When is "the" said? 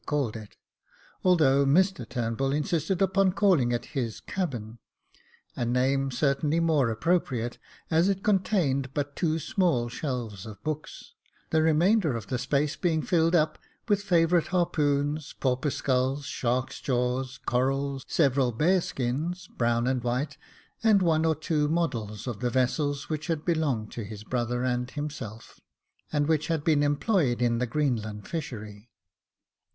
11.51-11.61, 12.25-12.39, 22.39-22.49, 27.59-27.67